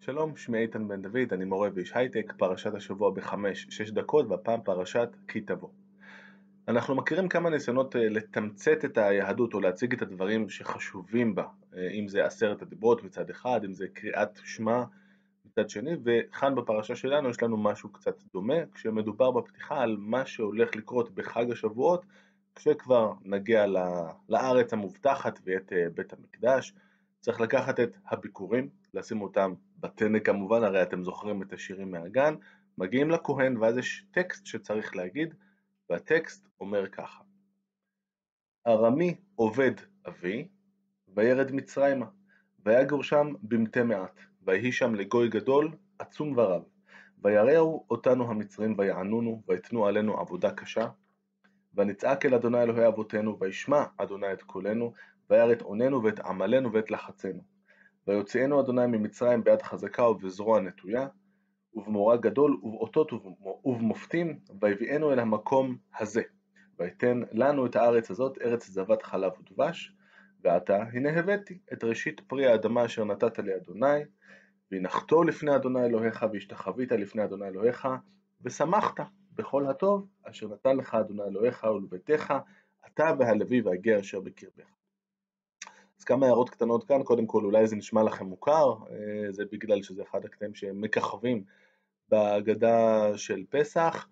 [0.00, 5.08] שלום, שמי איתן בן דוד, אני מורה ואיש הייטק, פרשת השבוע בחמש-שש דקות, והפעם פרשת
[5.28, 5.68] כי תבוא.
[6.68, 11.46] אנחנו מכירים כמה ניסיונות אה, לתמצת את היהדות או להציג את הדברים שחשובים בה,
[11.76, 14.84] אה, אם זה עשרת הדיברות מצד אחד, אם זה קריאת שמע
[15.44, 20.76] מצד שני, וכאן בפרשה שלנו יש לנו משהו קצת דומה, כשמדובר בפתיחה על מה שהולך
[20.76, 22.04] לקרות בחג השבועות,
[22.54, 23.66] כשכבר נגיע
[24.28, 26.74] לארץ המובטחת ואת אה, בית המקדש,
[27.24, 32.34] צריך לקחת את הביקורים, לשים אותם בטנא כמובן, הרי אתם זוכרים את השירים מהגן,
[32.78, 35.34] מגיעים לכהן ואז יש טקסט שצריך להגיד,
[35.90, 37.22] והטקסט אומר ככה:
[38.66, 39.72] ארמי עובד
[40.08, 40.48] אבי,
[41.16, 42.06] וירד מצרימה,
[42.64, 46.62] ויגור שם במתי מעט, ויהי שם לגוי גדול, עצום ורב.
[47.22, 50.88] ויראו אותנו המצרים ויענונו, ויתנו עלינו עבודה קשה.
[51.74, 54.92] ונצעק אל אדוני אלוהי אבותינו, וישמע אדוני את קולנו,
[55.30, 57.42] וירא את עוננו ואת עמלנו ואת לחצנו.
[58.06, 61.08] ויוציאנו אדוני ממצרים ביד חזקה ובזרוע נטויה,
[61.74, 63.12] ובמורא גדול ובאותות
[63.64, 66.22] ובמופתים, ויביאנו אל המקום הזה.
[66.78, 69.92] ויתן לנו את הארץ הזאת, ארץ זבת חלב ודבש,
[70.42, 74.04] ועתה הנה הבאתי את ראשית פרי האדמה אשר נתת לי אדוני,
[74.72, 77.88] והנחתו לפני אדוני אלוהיך, והשתחווית לפני אדוני אלוהיך,
[78.42, 79.00] ושמחת
[79.34, 82.34] בכל הטוב אשר נתן לך אדוני אלוהיך ולביתך,
[82.86, 84.73] אתה והלוי והגר אשר בקרבך.
[86.04, 90.02] כמה הערות קטנות כאן, קודם כל אולי זה נשמע לכם מוכר, אה, זה בגלל שזה
[90.02, 91.44] אחד הקטעים שמככבים
[92.08, 94.06] בהגדה של פסח.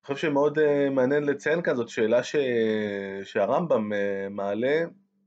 [0.00, 2.36] אני חושב שמאוד אה, מעניין לציין כאן, זאת שאלה ש...
[3.24, 4.82] שהרמב"ם אה, מעלה,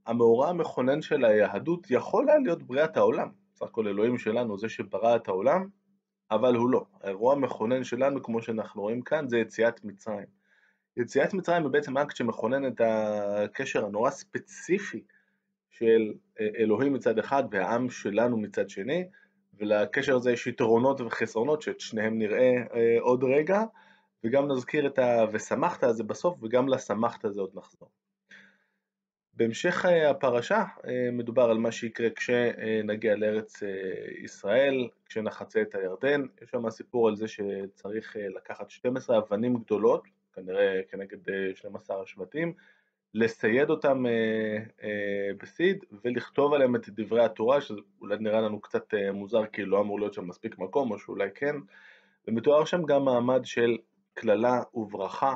[0.06, 5.16] המאורע המכונן של היהדות יכול היה להיות בריאת העולם, סך הכל אלוהים שלנו זה שברא
[5.16, 5.68] את העולם,
[6.32, 6.86] אבל הוא לא.
[7.02, 10.26] האירוע המכונן שלנו, כמו שאנחנו רואים כאן, זה יציאת מצרים.
[10.98, 15.04] יציאת מצרים היא בעצם אקט שמכונן את הקשר הנורא ספציפי
[15.74, 19.08] של אה, אלוהים מצד אחד והעם שלנו מצד שני,
[19.60, 23.64] ולקשר הזה יש יתרונות וחסרונות שאת שניהם נראה אה, עוד רגע,
[24.24, 27.90] וגם נזכיר את ה"ושמחת" הזה בסוף, וגם ל"שמחת" הזה עוד נחזור.
[29.34, 30.64] בהמשך אה, הפרשה
[31.12, 33.64] מדובר על מה שיקרה כשנגיע לארץ
[34.24, 40.82] ישראל, כשנחצה את הירדן, יש שם סיפור על זה שצריך לקחת 12 אבנים גדולות, כנראה
[40.90, 41.18] כנגד
[41.56, 42.54] 12 השבטים,
[43.14, 49.12] לסייד אותם אה, אה, בסיד ולכתוב עליהם את דברי התורה, שאולי נראה לנו קצת אה,
[49.12, 51.56] מוזר כי לא אמור להיות שם מספיק מקום, או שאולי כן,
[52.28, 53.78] ומתואר שם גם מעמד של
[54.14, 55.36] קללה וברכה,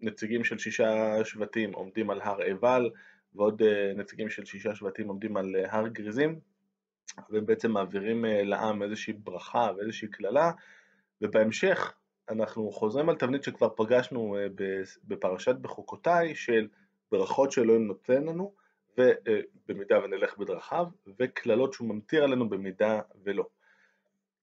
[0.00, 2.90] נציגים של שישה שבטים עומדים על הר עיבל,
[3.34, 3.62] ועוד
[3.96, 6.40] נציגים של שישה שבטים עומדים על הר גריזים,
[7.30, 10.50] והם בעצם מעבירים לעם איזושהי ברכה ואיזושהי קללה,
[11.22, 11.94] ובהמשך
[12.28, 14.46] אנחנו חוזרים על תבנית שכבר פגשנו אה,
[15.04, 16.68] בפרשת בחוקותיי של
[17.12, 18.52] ברכות שאלוהים נותן לנו
[18.98, 20.86] ובמידה ונלך בדרכיו
[21.18, 23.46] וקללות שהוא ממטיר עלינו במידה ולא.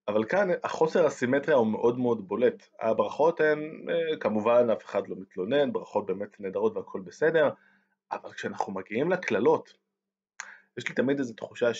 [0.07, 2.67] אבל כאן החוסר הסימטריה הוא מאוד מאוד בולט.
[2.81, 7.49] הברכות הן, אה, כמובן אף אחד לא מתלונן, ברכות באמת נהדרות והכל בסדר,
[8.11, 9.73] אבל כשאנחנו מגיעים לקללות,
[10.77, 11.71] יש לי תמיד איזו תחושה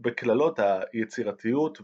[0.00, 0.58] שבקללות
[0.92, 1.78] היצירתיות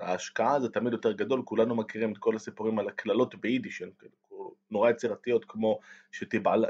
[0.00, 4.90] וההשקעה זה תמיד יותר גדול, כולנו מכירים את כל הסיפורים על הקללות ביידיש, כאילו נורא
[4.90, 5.80] יצירתיות כמו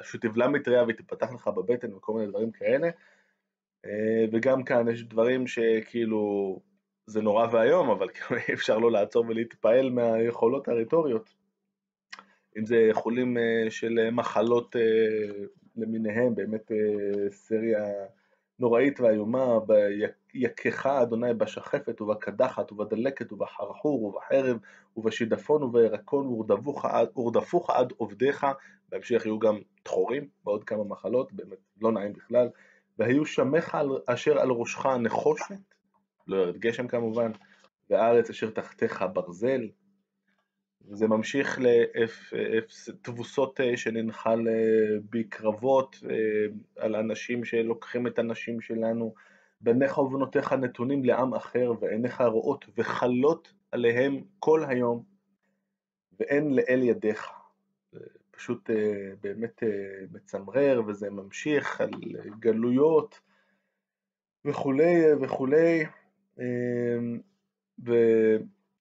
[0.03, 2.91] שתבלע מטריה ותפתח לך בבטן וכל מיני דברים כאלה,
[3.87, 6.61] אה, וגם כאן יש דברים שכאילו
[7.07, 11.35] זה נורא ואיום, אבל כאילו אי אפשר לא לעצור ולהתפעל מהיכולות הרטוריות.
[12.59, 15.45] אם זה חולים אה, של מחלות אה,
[15.77, 17.85] למיניהם, באמת אה, סריה
[18.59, 24.59] נוראית ואיומה, ביכך אדוני בשחפת ובקדחת ובדלקת ובחרחור ובחרב
[24.97, 26.27] ובשידפון ובירקון
[27.17, 28.47] ורדפוך עד עובדיך,
[28.89, 32.49] בהמשך יהיו גם טחורים ועוד כמה מחלות, באמת לא נעים בכלל,
[32.99, 35.55] והיו שמך אשר על ראשך נחושת,
[36.27, 37.31] לא ירד גשם כמובן,
[37.91, 39.69] והארץ אשר תחתיך ברזל,
[40.91, 41.59] זה ממשיך
[42.89, 46.47] לתבוסות אה, שננחל אה, בקרבות אה,
[46.77, 49.15] על אנשים שלוקחים את הנשים שלנו.
[49.61, 55.03] בניך ובנותיך נתונים לעם אחר, ועיניך רואות וחלות עליהם כל היום,
[56.21, 57.29] ואין לאל ידיך.
[58.31, 58.71] פשוט
[59.21, 59.63] באמת
[60.13, 61.91] מצמרר, וזה ממשיך על
[62.39, 63.21] גלויות
[64.45, 65.85] וכולי וכולי.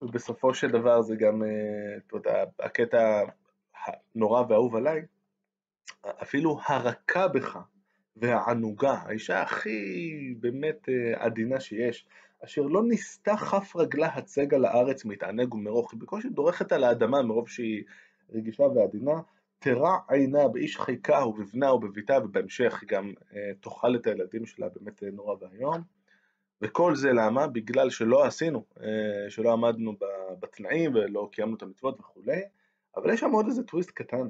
[0.03, 3.21] ובסופו של דבר זה גם, אה, אתה יודע, הקטע
[3.85, 5.01] הנורא והאהוב עליי,
[6.05, 7.59] אפילו הרכה בך
[8.15, 12.05] והענוגה, האישה הכי באמת אה, עדינה שיש,
[12.45, 17.21] אשר לא ניסתה כף רגלה הצג על הארץ מתענג ומרוך, היא בקושי דורכת על האדמה
[17.21, 17.83] מרוב שהיא
[18.33, 19.21] רגישה ועדינה,
[19.59, 25.35] תרע עינה באיש חיקה ובבנה ובביתה, ובהמשך גם אה, תאכל את הילדים שלה באמת נורא
[25.41, 25.81] ואיום.
[26.63, 27.47] וכל זה למה?
[27.47, 28.65] בגלל שלא עשינו,
[29.29, 29.93] שלא עמדנו
[30.39, 32.41] בתנאים ולא קיימנו את המצוות וכולי,
[32.95, 34.27] אבל יש שם עוד איזה טוויסט קטן.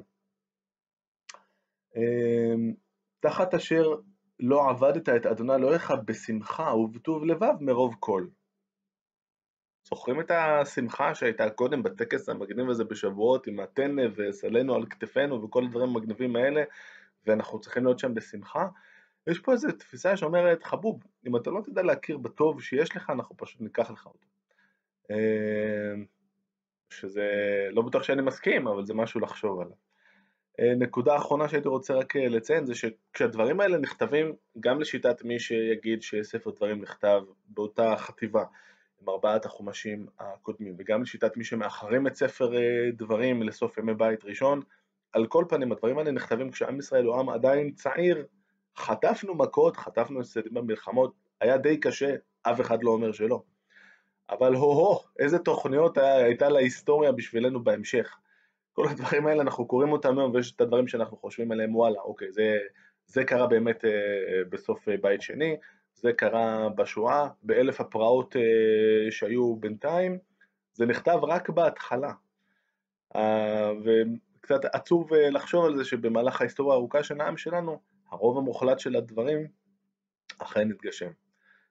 [3.20, 3.94] תחת אשר
[4.40, 8.26] לא עבדת את אדוני אלוהיך בשמחה ובטוב לבב מרוב כל.
[9.88, 15.64] זוכרים את השמחה שהייתה קודם בטקס המגניב הזה בשבועות עם הטנא וסלנו על כתפינו וכל
[15.64, 16.62] הדברים המגניבים האלה
[17.26, 18.68] ואנחנו צריכים להיות שם בשמחה?
[19.26, 23.36] יש פה איזו תפיסה שאומרת, חבוב, אם אתה לא תדע להכיר בטוב שיש לך, אנחנו
[23.36, 24.26] פשוט ניקח לך אותו.
[25.10, 26.04] אמ,
[26.90, 27.28] שזה
[27.70, 29.76] לא בטוח שאני מסכים, אבל זה משהו לחשוב עליו.
[30.60, 35.38] אה, נקודה אחרונה שהייתי רוצה רק אה, לציין זה שכשהדברים האלה נכתבים גם לשיטת מי
[35.38, 38.44] שיגיד שספר דברים נכתב באותה חטיבה
[39.02, 44.24] עם ארבעת החומשים הקודמים וגם לשיטת מי שמאחרים את ספר אה, דברים לסוף ימי בית
[44.24, 44.60] ראשון
[45.12, 48.26] על כל פנים הדברים האלה נכתבים כשעם ישראל הוא עם עדיין צעיר
[48.76, 53.42] חטפנו מכות, חטפנו הפסדים במלחמות, היה די קשה, אף אחד לא אומר שלא.
[54.30, 58.16] אבל הו-הו, איזה תוכניות היה, הייתה להיסטוריה בשבילנו בהמשך.
[58.72, 62.32] כל הדברים האלה אנחנו קוראים אותם היום ויש את הדברים שאנחנו חושבים עליהם וואלה אוקיי
[62.32, 62.58] זה,
[63.06, 63.90] זה קרה באמת אה,
[64.48, 65.56] בסוף אה, בית שני,
[65.94, 70.18] זה קרה בשואה, באלף הפרעות אה, שהיו בינתיים,
[70.72, 72.12] זה נכתב רק בהתחלה.
[73.16, 77.80] אה, וקצת עצוב אה, לחשוב על זה שבמהלך ההיסטוריה הארוכה של העם שלנו
[78.14, 79.46] הרוב המוחלט של הדברים
[80.38, 81.10] אכן יתגשם.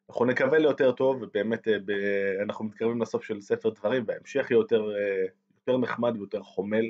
[0.10, 1.74] אנחנו נקווה ליותר טוב ובאמת אה,
[2.44, 5.26] אנחנו מתקרבים לסוף של ספר דברים וההמשך יהיה יותר אה,
[5.58, 6.86] יותר נחמד ויותר חומל,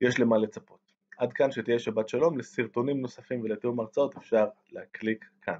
[0.00, 0.92] יש למה לצפות.
[1.18, 5.58] עד כאן שתהיה שבת שלום, לסרטונים נוספים ולתיאום הרצאות אפשר להקליק כאן.